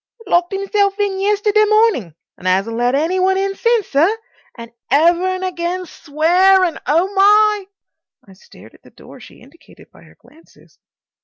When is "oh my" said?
6.87-7.65